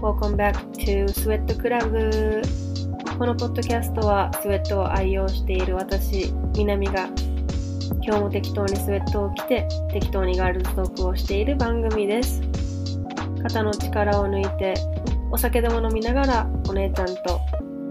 [0.00, 2.42] Welcome back to Sweat Club.
[3.16, 7.08] このポッドキャストはスウェットを愛用している私、南が
[8.02, 12.42] 今日も適当にスウェットを着て適当にガールズトークをしている番組です。
[13.44, 14.74] 肩の力を抜いて
[15.32, 17.40] お酒でも飲みながらお姉ちゃんと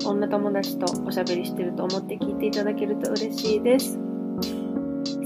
[0.05, 3.98] 女友達とおしゃべりしてると思って聞いていただけると嬉しいです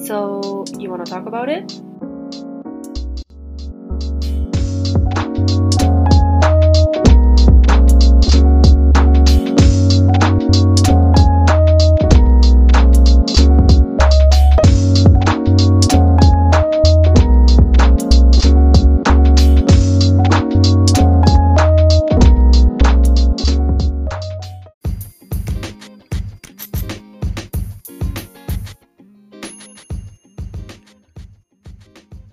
[0.08, 1.85] So, you wanna talk about it?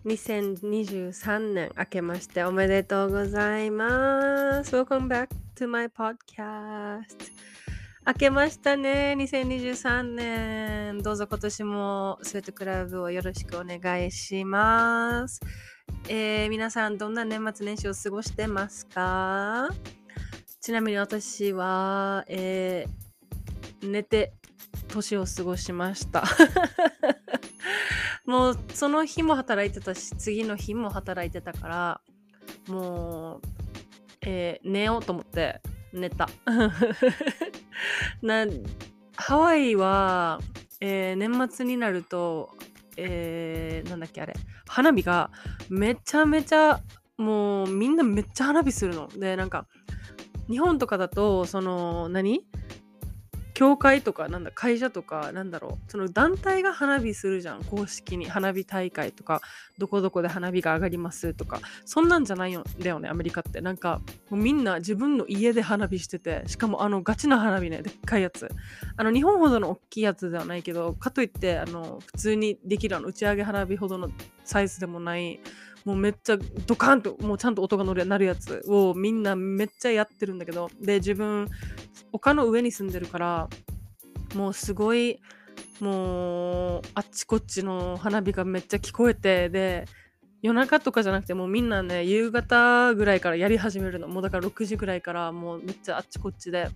[0.04, 4.74] 2023年明けましておめでとうございます。
[4.74, 7.02] Welcome back to my podcast.
[8.04, 10.98] 明けましたね2023年。
[11.02, 15.40] どうぞ今年もスウェットクラブをよろしくお願いします。
[16.08, 19.68] えー、皆さんどんな年末年始を過ごしてますか？
[20.60, 24.32] ちなみに私は、えー、寝て
[24.88, 26.24] 年を過ごしました。
[28.26, 32.00] もうその日も働いてたし次の日も働いてたから
[32.68, 33.40] もう、
[34.22, 35.60] えー、寝ようと思って
[35.92, 36.28] 寝た。
[38.22, 38.46] な
[39.16, 40.40] ハワイは、
[40.80, 42.50] えー、年末になると、
[42.96, 44.34] えー、なんだっけあれ。
[44.66, 45.30] 花火が
[45.68, 46.80] めちゃめちゃ
[47.18, 49.08] もうみんなめっちゃ花火するの。
[49.08, 49.66] でなんか
[50.48, 52.46] 日本とかだとその何？
[53.62, 55.90] 教会とかなんだ会社とかなんだろう。
[55.90, 57.62] その団体が花火するじゃん。
[57.62, 58.28] 公式に。
[58.28, 59.40] 花火大会とか。
[59.78, 61.60] どこどこで花火が上がりますとか。
[61.84, 63.60] そんなんじゃないんだよねアメリカって。
[63.60, 66.42] なんかもうみんな自分の家で花火してて。
[66.48, 67.82] しかもあのガチな花火ね。
[67.82, 68.48] でっかいやつ。
[68.96, 74.10] あの日本ほどの大きいやつではないけどかといってあの普通にできるあの打ち上げ花火ほどの
[74.42, 75.38] サイズでもない。
[75.84, 80.68] もうめっちゃドカンともうちゃんと音が鳴るやつをみんなめっちゃやってるんだけど。
[80.80, 81.48] で自分
[82.12, 83.48] 丘の上に住んでるから
[84.34, 85.20] もうすごい
[85.80, 89.86] もうあっちこっちの花火がめっちゃ聞こえてで
[90.42, 94.08] 夜中とかじゃなくてもうみんなね夕方ぐらいからやり始めるの。
[94.08, 96.68] もうだから6時ぐらいからもうめっちゃあっちこっちで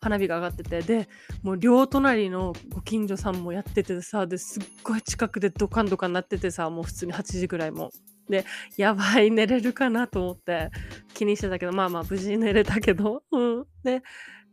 [0.00, 1.08] 花火が上がっててで
[1.42, 7.90] もう両隣のご近所さんもやっててさですっごい近くでドカンドカンなっててさもう普通に8時ぐらいも。
[8.30, 8.44] で、
[8.76, 10.70] やばい、寝れるかなと思って
[11.14, 13.66] 気にしてたけど、まあまあ無事に寝れたけど、うん。
[13.82, 14.02] で、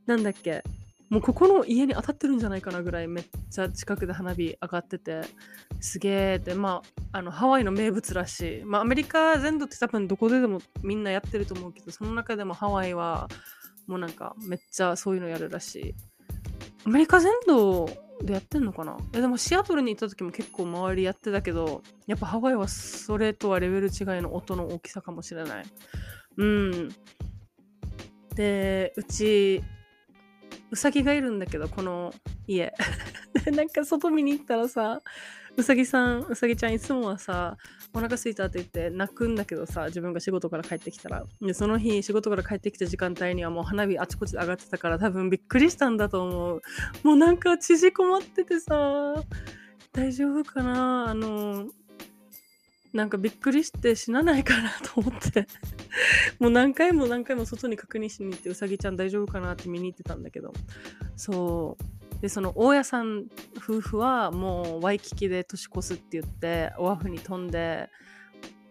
[0.07, 0.63] なんだっけ、
[1.09, 5.22] もうここの家に当たってるんじゃないかなぐらいめっちゃ近くで花火上がってて、
[5.79, 6.81] すげえって、ま
[7.12, 8.63] あ、あの、ハワイの名物らしい。
[8.66, 13.28] まあ、アメリカ全土って多分どこででもみんなやってると思うけど、その中でもハワイは、
[13.85, 15.95] もうなんかめっちゃそういうのやるらしい。
[16.85, 17.89] アメリカ全土
[18.22, 18.97] でやってんのかな？
[19.13, 25.66] えでもシアトルに行った時も結構周りやってたけどやっぱハワイはそれとはレベル違いの音の大きさかもしれない。
[26.38, 26.89] うん。
[28.35, 29.63] でうち
[30.72, 32.13] うさぎがいるんだけどこの
[32.47, 32.73] 家。
[33.45, 35.01] でなんか外見に行ったらさ
[35.55, 37.57] うさぎさんうさぎちゃんいつもはさ
[37.94, 41.25] お腹すいたって言って泣くんだけどさ自分が仕事から帰ってきたら。
[41.41, 46.61] でその日仕事から帰ってきた時間帯にはもう花火あちこちで上がってたから多分びっくりしたんだと思う。
[47.03, 49.23] もうなんか縮こまっててさ
[49.94, 51.09] 大丈夫かな？
[51.09, 51.67] あの
[52.97, 55.45] なんかびっくりして死なないかなと思って。
[56.39, 60.51] もう何回も何回も外に確認しに行ってうさぎちゃん大丈夫かなって見に行ってたんだけど。
[61.15, 62.21] そう。
[62.21, 63.27] でその大家さん
[63.57, 67.91] 夫婦はもうワイキキで年越すって言ってオアフに飛んで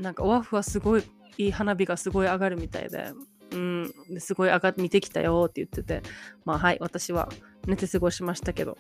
[0.01, 1.05] なんかオアフはすごい
[1.39, 3.13] いい花火がすごい上がるみたいで、
[3.53, 6.03] うん、ですごい上がって見てきたよって言ってて。
[6.45, 7.29] まあはい私は
[7.69, 8.77] 寝て過ごしましたけど。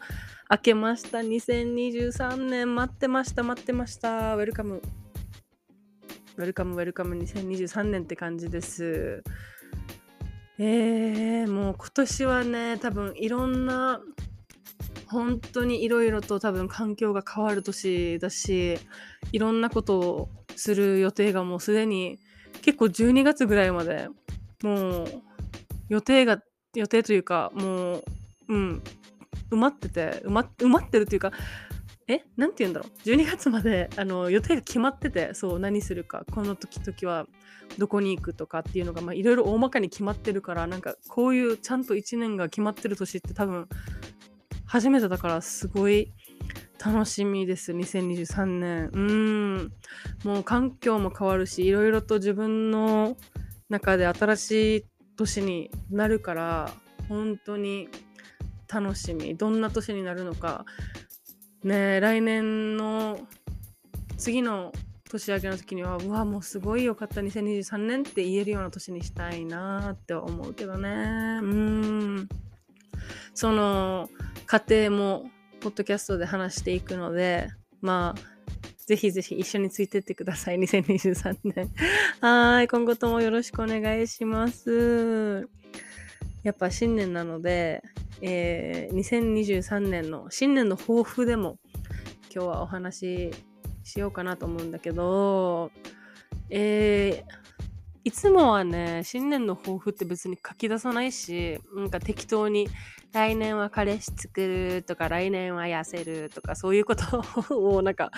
[0.50, 1.19] 明けました。
[1.19, 4.34] 2023年待ってました待ってました。
[4.34, 4.82] ウェルカム
[6.37, 9.23] ウェルカムウェルカム2023年って感じです。
[10.59, 14.00] えー、もう今年はね多分いろんな
[15.09, 18.79] 本当にいろいろと多分環境が変わる年だし
[19.33, 22.19] いろんなことをする予定がもうすでに
[22.62, 24.09] 結構12月ぐらいまで
[24.62, 25.23] もう
[25.88, 26.43] 予定が
[26.75, 28.05] 予定というかもう
[28.49, 28.83] うん
[29.50, 31.33] 埋まってて埋ま埋まってるというか
[32.08, 33.08] えなんて言うんだろう。
[33.08, 36.25] 12月まであの予定が決まっててそう何するか。
[36.31, 37.26] この時々は
[37.79, 43.69] どこに行くとかっていうのがいろいろ大まかに決まってるからなんかこういうちゃんと1年が決まってる年って多分
[44.67, 46.12] 初めてだからすごい
[46.85, 47.73] 楽しみです。
[47.73, 48.91] 2023年。
[48.93, 49.73] うん。
[50.23, 53.17] もう環境も変わるしいろいろと自分の
[53.69, 54.85] 中で新しい
[55.17, 56.70] 年になるから
[57.09, 57.88] 本当に
[58.69, 59.37] 楽しみ。
[59.37, 60.64] どんな年になるのか
[61.66, 63.18] ね来年の
[64.16, 64.72] 次の
[65.10, 67.20] 年明けの時にはうわもうすごいよかった。
[67.20, 71.40] 2023年って言えるような年にしたいなって思うけどね。
[71.42, 72.28] うん。
[73.34, 74.08] その
[74.46, 75.30] 過程も
[75.60, 77.48] ポッドキャストで話していくので
[77.80, 78.20] まあ
[78.86, 80.56] ぜひぜひ一緒についてってください。
[80.58, 81.70] 2023年。
[82.20, 85.48] はい今後ともよろしくお願いします。
[86.42, 87.82] やっぱ新年なので
[88.22, 91.58] えー、2023年の新年の抱負でも
[92.34, 93.34] 今日はお話し
[93.84, 95.70] しようかなと思うんだけど、
[96.50, 97.36] えー、
[98.04, 102.68] いつもはね、新年の抱負って別に書き出さないし、なんか適当に
[103.12, 108.10] 来年は彼氏作るとか来年は痩せるとかそういうことをなんか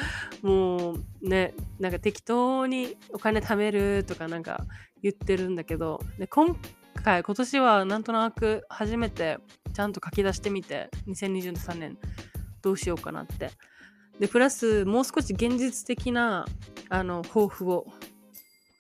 [0.42, 4.66] もうね、なんか適当にお金貯めるとかなんか
[5.02, 6.54] 言ってるんだけど、で今
[7.02, 9.38] 回今年はなんとなく初めて
[9.74, 11.98] ちゃんと書き出してみて2023年
[12.62, 13.50] どうしようかなって。
[14.18, 16.44] でプラスもう少し現実的な
[16.88, 17.86] あの抱負を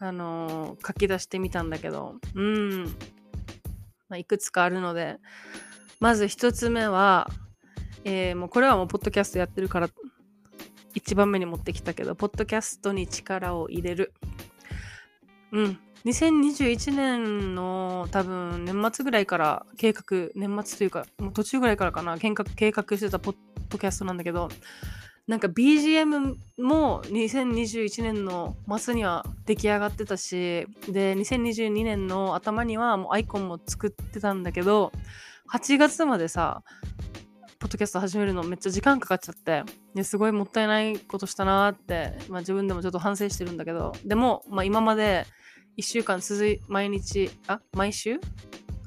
[0.00, 2.84] あの、書き出してみたんだけどうん、
[4.08, 5.18] まあ、いくつかあるので
[6.00, 7.28] まず一つ目は、
[8.04, 9.88] えー、もうこれはもうポッドキャストやってるから
[10.94, 14.12] 一番目に持ってきたけどポッドキャストに力を入れる。
[15.52, 15.78] うん。
[16.04, 23.36] 2021年の多分年末ぐらいから計画、年末というか、もう途中ぐらいからかな、計画計画してたポッ
[23.68, 24.48] ドキャストなんだけど、
[25.26, 34.90] なんか BGM も2021年の末には出来上がってたし、で、2022年の頭にはもうアイコンも作ってたんだけど、
[35.52, 36.62] 8月までさ、
[37.58, 39.64] ポッドキャスト始めるのめっちゃ時間かかっちゃって、
[40.04, 45.26] すごいもったいないことしたなーって、まあ自分でもちょっと反省してるんだけど、でも、まあ今まで
[45.78, 48.20] 1週間続い毎日あ毎週？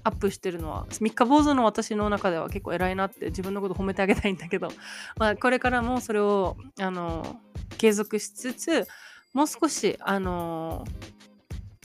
[0.04, 4.70] アップしてるのは三日坊主の私の中では結構偉いなって自分のこと褒めてあげたいんだけど、
[5.18, 7.40] まあ、これからもそれをあの
[7.78, 8.88] 継続しつつ
[9.34, 10.86] もう少しあの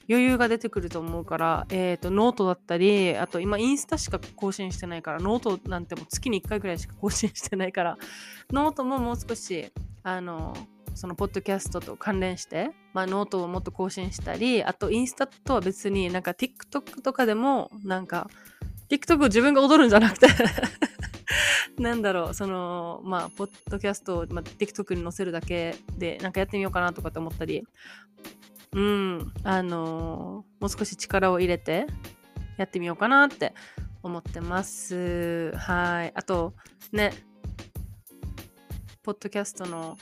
[0.08, 7.98] 余裕が出てくると思うから、え、ー、と、ノートだったり、あと今インスタしか更新してないから、ノートなんても月に1回ぐらいしか更新してないから、
[8.52, 9.72] ノートももう少し、
[10.04, 10.56] あの、
[10.96, 18.28] そのポッドキャストと関連して、まあ、ノートをもっと更新したりあとインスタとは別になんか TikTok とかでもなんか
[18.88, 20.26] TikTok を自分が踊るんじゃなくて
[21.78, 27.62] なんだろうそのまあポッドキャストを、まあ、TikTok に載せるだけでなんかやってみようかなとかって思ったり
[28.72, 31.86] うんあのー、もう少し力を入れて
[32.56, 33.54] やってみようかなって
[34.02, 35.52] 思ってます。
[35.56, 36.12] はい。
[36.14, 36.54] あと
[36.92, 37.12] ね
[39.02, 39.96] ポッドキャストの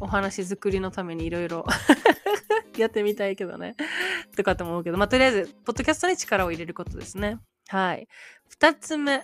[0.00, 1.66] お話作りのためにいろいろ
[2.76, 3.76] やってみたいけどね。
[4.36, 7.38] とかと思うけど、まあ、とりあえず、ポッドキャストに力を入れることですね。
[7.68, 8.08] はい。
[8.48, 9.22] 二つ目。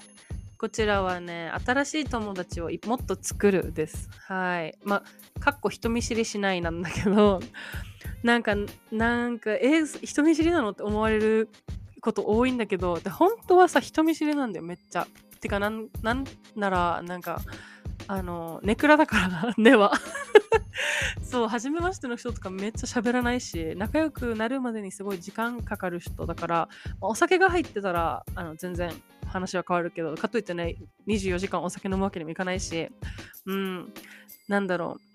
[0.59, 4.09] こちらはね、新しい友達をもっと作るです。
[4.27, 4.75] はい。
[4.83, 5.03] ま
[5.37, 7.41] あ、かっこ人見知りしないなんだけど、
[8.23, 8.55] なんか、
[8.91, 11.51] なんか、えー、人見知りなのって思われる
[12.01, 15.07] こと多いんだけど、で本当はさ、人見知りなんだよ、めっちゃ。
[15.41, 16.25] てか、なん、なん
[16.57, 17.43] なら、なんか、
[18.07, 19.93] あの、ネクラだからな、根は。
[21.23, 26.69] そう、初めましての人とかめっちゃ喋らないし、仲良くなるまでにすごい時間かかる人だから、
[27.01, 28.91] まあ、お酒が入ってたら、あの、全然
[29.27, 32.91] 話は変わるけど、かといってね、24時間お酒飲むわけにもいかないし、
[33.47, 33.93] うん、
[34.49, 35.15] なんだろう。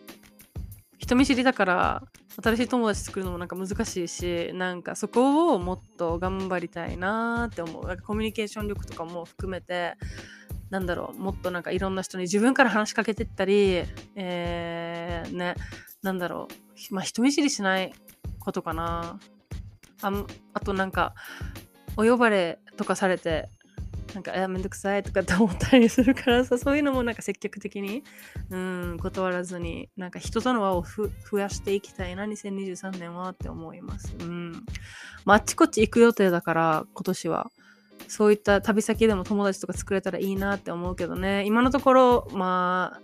[1.00, 2.04] 人見知りだから
[2.44, 9.96] 新しい友達作るのもなんか難しいしなんかそこをもっと頑張りたいなって思うなんかコミュニケーション力とかも含めて
[10.70, 13.84] なんだろう、もっとなんかいろんな人に自分から話しかけてったり、
[14.16, 15.56] えー、ね、
[16.02, 16.48] なんだろ
[16.92, 17.94] う、まあ人見知りしない
[18.40, 19.20] ことかな。
[20.02, 20.12] あ
[20.54, 21.14] あとなんか、
[21.98, 23.50] お呼ばれとかされて、
[24.14, 28.04] なんか、え、めんどくさいとかって思ったりするからさ、そういうのもなんか積極的に、
[28.50, 34.16] うん、断らずに、なんか人との輪を増やしていきたいな、2023年はって思います。
[34.20, 34.52] うん。
[35.26, 37.52] まあ、あっちこっち行く予定だから、今年は。
[38.10, 41.46] そういった旅先でも友達とか作れたらいいなって思うけどね。
[41.46, 43.00] 今のところま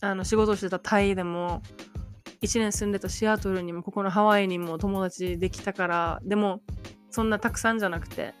[0.00, 1.62] ああの仕事をしてたタイでも
[2.42, 6.62] 1年住んでたシアトルにもここのハワイにも友達できたからでも
[7.10, 8.34] そんなたくさんじゃなくて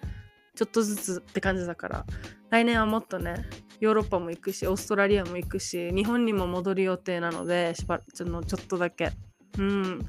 [0.54, 2.06] ちょっとずつって感じだから
[2.50, 3.44] 来年はもっとね
[3.80, 9.10] ヨーロッパも行くしオーストラリアも行くし日本にも戻る予定なのでしばちょちょっとだけ。
[9.58, 10.06] うん。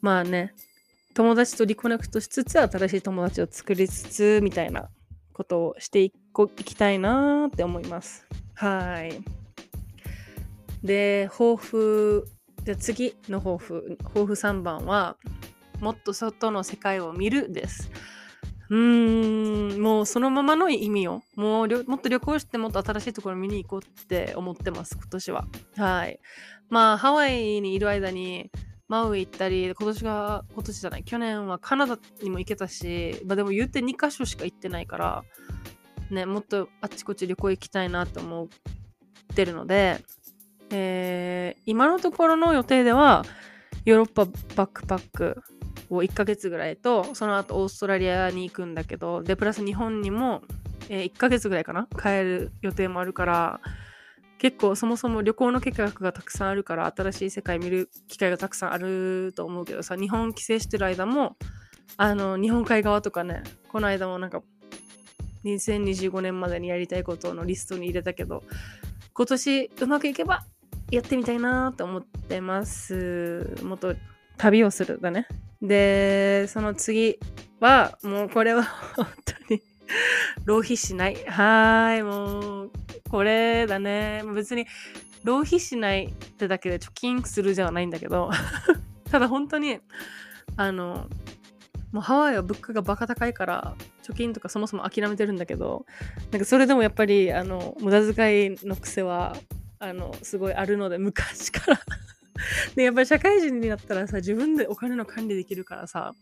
[0.00, 0.52] まあね
[1.14, 4.90] 友達とリコネクトしつつ新しい友達を作りつつみたいな
[5.36, 6.12] ことをしてい
[6.64, 9.22] きたいなって思いますはい
[10.82, 12.26] で抱負
[12.64, 15.18] で次の抱負抱負3番は
[15.80, 17.90] もっと外の世界を見るです
[18.70, 25.44] うーん、もうそのままの意味を、もうもっと旅行してもっと新しいところ見に行こうって思ってます、今年は。
[25.76, 26.18] はい。
[26.68, 28.50] まあ、ハワイにいる間に、
[28.88, 35.24] マウイ行ったり、今年が、今年じゃない、去年はカナダにも行けたし、まあでも言って2カ所しか行ってないから、
[36.10, 38.48] ね、もっとあっちこっち旅行行きたいなって思っ
[39.34, 40.04] てるので、
[40.70, 43.24] えー、今のところの予定では、
[43.84, 44.24] ヨーロッパ
[44.54, 45.42] バックパック
[45.90, 50.42] を1ヶ月ぐらいと、その後オーストラリアに行くんだけど、で、プラス日本にも、
[50.88, 53.60] えー、1ヶ月ぐらいかな帰る予定もあるから、
[54.38, 61.36] 結構そもそも旅行の計画がたくさんあるから新しい世界見る機会がたくさんあると思うけどさ日本帰省してる間も
[61.96, 64.42] あの日本海側とかねこの間もなんか
[65.44, 68.42] 2025年までにやりたいことのリストに入れたけど
[69.14, 70.44] 今年うまくいけば
[70.90, 73.56] やってみたいなと思ってます。
[73.62, 73.96] もっと
[74.36, 75.26] 旅をするだね。
[75.60, 77.18] で、その次
[77.60, 78.62] は、もうこれは
[78.94, 79.62] 本当に
[80.44, 81.16] 浪費しない。
[81.26, 82.70] はい、もう、
[83.10, 84.22] これだね。
[84.34, 84.66] 別に、
[85.24, 88.30] 浪費しないってだけで貯金するじゃないんだけど
[89.10, 89.80] ただ本当に、
[90.56, 91.08] あの、
[91.90, 93.74] もうハワイは物価がバカ高いから
[94.04, 95.86] 貯金とかそもそも諦めてるんだけど
[96.30, 99.36] なんかそれでもやっぱりあの無駄遣いの癖は
[99.78, 101.80] あのすごいあるので昔から
[102.74, 106.14] で、やっぱり社会人になったらさ、自分でお金の管理できるからさ、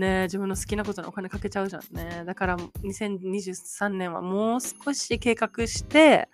[0.00, 2.24] ね、自分の好きなことにお金かけちゃうじゃんね。
[2.26, 6.28] だから2023年はもう少し計画して、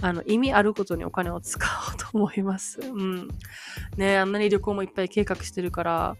[0.00, 2.80] あの、意味あることにお金を使おうと思います。
[2.80, 3.28] うん。
[3.96, 6.16] ね、あんなに旅行もいっぱい計画してるから、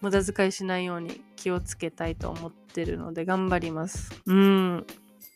[0.00, 4.10] 無駄遣いしないように気をつけたいと思ってるので頑張ります。
[4.26, 4.86] うん。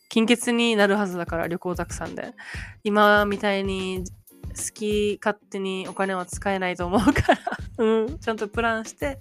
[0.09, 2.35] 金欠になるはずだから旅行たくさんで。
[2.83, 4.05] 今みたいに
[4.49, 9.21] 好き勝手にお金は使えないと思うからうん、ちゃんとプランして、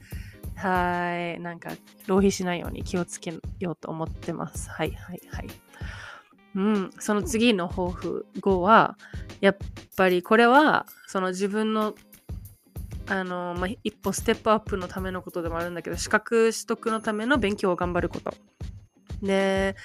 [0.58, 1.72] はい、なんか
[2.08, 4.70] 浪費しないように気をつけようと思ってます。
[4.70, 5.48] はいはいはい。
[6.56, 8.98] うん、その次の抱負後は、
[9.42, 9.58] やっ
[9.96, 11.94] ぱりこれは、その自分の、
[13.08, 18.34] あの、まあ、一歩ステップアップのためのことでもあるんだけど、資格取得のための勉強を頑張ること。
[19.22, 19.76] で、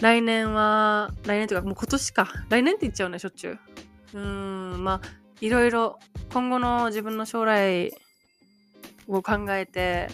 [0.00, 2.32] 来年は、来年というかもう今年か。
[2.48, 3.58] 来年って言っちゃうね、しょっちゅう。
[4.14, 5.98] うんまあいろいろ
[6.32, 7.92] 今後の自分の将来
[9.10, 10.08] を考えて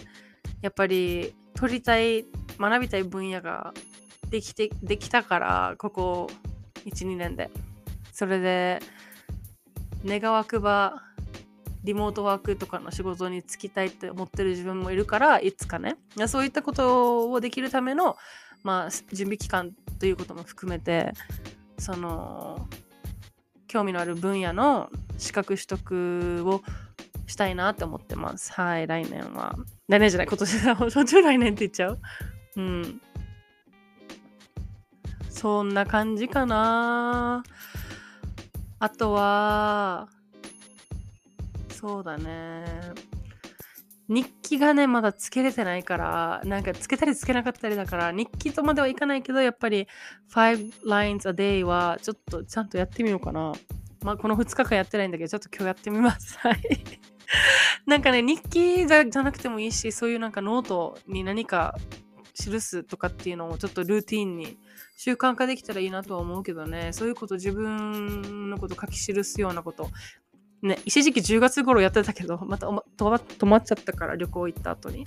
[0.61, 2.25] やっぱり取りたい
[2.59, 3.73] 学びたい分野が
[4.29, 6.29] できてできたからここ
[6.85, 7.49] 12年で。
[8.17, 8.79] それで
[10.03, 11.03] 願わくば
[11.83, 15.97] リモートワークとかの仕事に就きたいって思ってる自分もいるからいつかね。
[16.27, 18.17] そういったことをできるための、
[18.63, 21.13] まあ、準備期間ということも含めて
[21.77, 22.67] その
[23.67, 24.89] 興味のある分野の
[25.19, 26.63] 資格取得を
[27.27, 28.51] したいなって思ってます。
[28.53, 29.55] はい、来年は。
[29.87, 30.75] 来年じゃない、今年だ。
[30.91, 31.99] 途中来年って言っちゃう？
[32.55, 33.01] うん。
[35.29, 37.43] そんな感じかな。
[38.79, 40.09] あとは、
[41.69, 42.65] そうだね。
[44.07, 49.87] 日記がね、まだつけれてないから、なんかつけたりつけなかったりだから、日記とまではいかないけど、やっぱり
[50.33, 53.51] 5 lines a day はちょっとちゃんとやってみようかな。
[54.03, 56.37] まあ、この2日間やってないんだけど、ちょっと今日やってみます。
[56.39, 56.57] はい。
[57.85, 61.75] なんかね、日記じゃなくてもいいし、そういうなんかノートに何か
[62.33, 64.57] 記すとかっていうのをちょっとルーティンに
[64.97, 69.89] 習慣化できたらいいなとは思うけどね、そういうこと自分のこと書き記すようなこと
[70.61, 75.05] ね、一時期10月頃やってたけど、また止まっちゃったから旅行行った後に。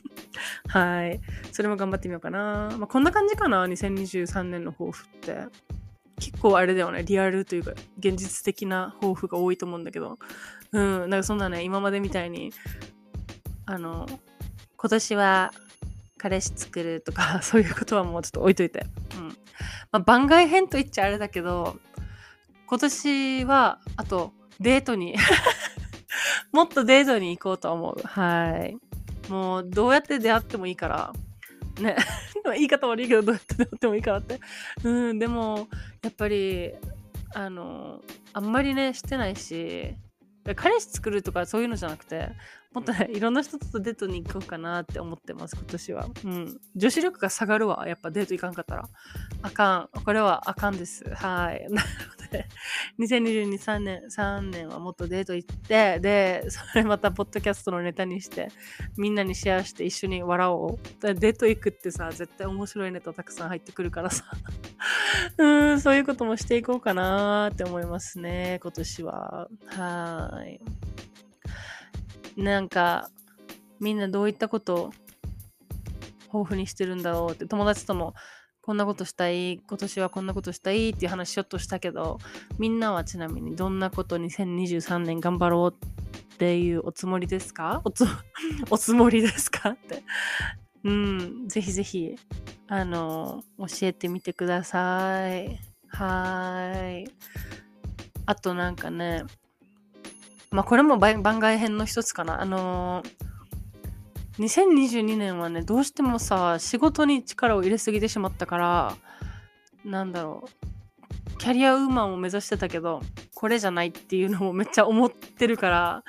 [0.68, 1.20] はい。
[1.50, 2.74] それも頑張ってみようかな。
[2.78, 5.46] まあ、こんな感じかな、2023年の抱負って。
[6.20, 10.18] 結構あれだよね、リアルというか、現実的な抱負が多いと思うんだけど。
[10.72, 12.52] うん、なんかそんなね、今までみたいに、
[13.66, 14.06] あの、
[14.76, 15.52] 今年は
[16.18, 18.86] 彼氏作るとか、 そういうことはもうちょっと置いといて。
[19.16, 19.28] うん。
[19.28, 19.34] ま
[19.92, 21.78] あ、番外編と言っちゃあれだけど、
[22.66, 25.14] 今年は、あと、デートに
[26.52, 28.00] もっとデートに行こうと思う。
[28.06, 28.76] はい。
[29.30, 31.12] もう、どうやって出会ってもいいから。
[31.80, 31.96] ね。
[32.54, 34.40] 言い方悪いけど、どうやって出会ってもいいからって。
[34.84, 35.68] うん、でも、
[36.02, 36.72] やっぱり、
[37.34, 38.00] あの、
[38.32, 39.94] あんまりね、してないし、
[40.56, 42.30] 彼氏作るとかそういうのじゃなくて、
[42.72, 46.08] もっとね、いろんな人とデートに行こうかなって思ってます、今年は。
[46.24, 46.60] うん。
[46.74, 48.88] 女子力が下がるわ、やっぱデート行かんかったら。
[49.42, 50.04] あかん。
[50.04, 51.04] これはあかんです。
[51.14, 51.66] はい。
[51.70, 52.46] なるほど で、
[52.98, 58.48] 2022、3年、3年はもっとデート行って、で、それまたポッドキャストのネタにして、
[58.96, 60.78] みんなにシェアして一緒に笑おう。
[61.00, 64.24] デート行くってさ、絶対面白いネタたくさん入ってくるからさ。
[65.36, 69.48] うん、そういうこともしていこうかなって思いますね、今年は。
[69.66, 70.60] はい。
[72.40, 73.10] なんか、
[73.78, 74.92] みんなどういったことを
[76.32, 78.14] 豊富にしてるんだろうって、友達とも
[78.62, 82.18] こんなことしたい、今年はこんなことしたいっていう話ちょっとしたけど、
[82.58, 85.86] みんなはちなみにどんなこと2023年頑張ろう
[86.34, 87.82] っていうおつもりですか？
[87.84, 88.06] おつ、
[88.70, 90.04] おつもりですかって。
[90.84, 92.14] うん、ぜひぜひ、
[92.68, 95.58] あの、教えてみてください。
[95.88, 97.10] はーい。
[98.26, 99.24] あとなんかね、
[100.52, 102.40] まあこれも番外編の一つかな。
[102.40, 103.31] あのー、
[104.38, 108.96] 2022年はね、どうしてもさ、仕事に力を入れすぎてしまったから、
[109.84, 111.38] なんだろう。
[111.38, 113.02] キャリアウーマンを目指してたけど、
[113.34, 116.04] これじゃないっていうのもめっちゃ思ってるから、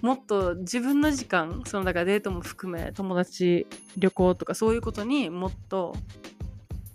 [0.00, 3.66] もっと自分の時間、そのだからデートも含め、友達、
[3.96, 5.94] 旅行とかそういうことにもっと、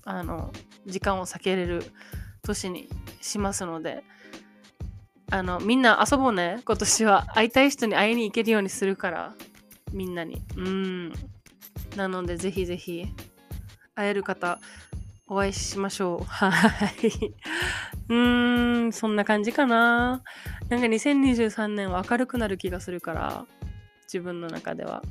[0.06, 0.52] あの、
[0.86, 1.84] 時間を避けれる
[2.42, 2.90] 年に
[3.22, 4.04] しますので、
[5.30, 6.62] あの、みんな遊ぼうね。
[6.66, 7.26] 今年は。
[7.34, 9.36] 会いたい人に会いに行けるようにするから。
[9.92, 10.42] みんなに。
[10.56, 11.14] うん。
[11.96, 13.06] なので、ぜひぜひ、
[13.96, 14.60] 会える方、
[15.28, 16.24] お会いしましょう。
[16.26, 16.50] は
[16.88, 17.34] い。
[18.10, 20.22] うーん、そんな感じかな。
[20.70, 23.46] なんか2023年は明るくなる気がするから、
[24.04, 25.02] 自分の中では。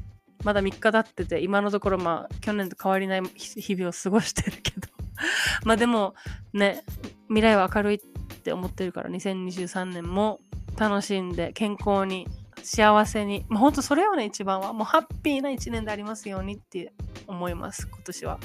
[0.44, 4.88] まだ3日経ってて、今のところまあ、去年と変わりない日々を過ごしてるけど。
[5.64, 6.14] まあでも、
[6.52, 6.82] ね、
[7.28, 7.98] 未来は明るいっ
[8.42, 10.40] て思ってるから2023年も
[10.76, 12.26] 楽しんで健康に
[12.62, 14.72] 幸せに、まあ、本当それをね一番は。
[14.72, 16.92] もうハッピーな一年でありますようにって
[17.26, 18.38] 思います今年は。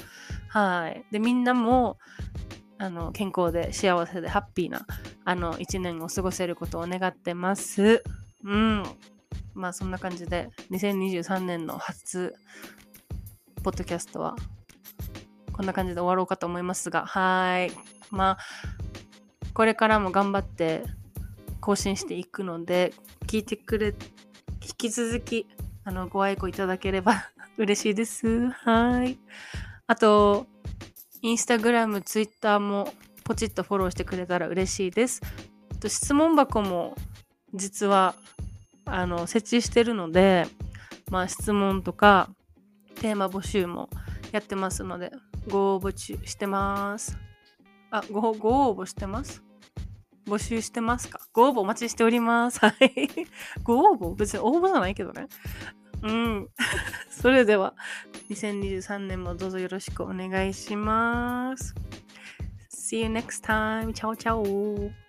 [0.48, 1.04] はい。
[1.10, 1.98] でみんなも
[2.78, 4.86] あの健康で幸せでハッピーな
[5.24, 8.02] あの一年を過ごせることを願ってます。
[8.44, 8.82] うん。
[9.54, 12.34] まあそんな感じで2023年の初
[13.62, 14.36] ポッドキャストは
[15.52, 17.06] こんな感じで終わろうかと思いますが。
[17.06, 17.72] はい。
[18.10, 18.38] まあ
[19.54, 20.84] これからも頑張って
[21.60, 22.92] 更新していくので、
[23.26, 23.88] 聞いてくれ、
[24.62, 25.46] 引き続き、
[25.84, 28.48] あの、ご愛顧いただければ 嬉しいです。
[28.50, 29.18] はい。
[29.86, 30.46] あと、
[31.22, 32.92] インスタグラム、ツイッターも
[33.24, 35.20] ポチッとフォローしてくれたら嬉しいです。
[35.80, 36.94] と質問箱も
[37.52, 38.14] 実は
[38.84, 40.46] あの設置してるので、
[41.10, 42.30] まあ、質問とか
[42.96, 43.90] テーマ募集も
[44.32, 45.10] やってますので
[45.48, 47.18] ご応募してます。
[47.90, 49.42] あごご応募してます？
[50.26, 51.20] 募集してますか？
[51.36, 52.60] ご応募お待ちしております。
[52.60, 53.26] はい。
[53.62, 54.14] ご応募？
[54.14, 55.26] 別に応募じゃないけどね。
[56.02, 56.48] うん。
[57.10, 57.74] それでは、
[58.30, 61.74] 2023年もどうぞよろしくお願いします。
[62.70, 63.92] See you next time.
[63.92, 65.05] Ciao, ciao.。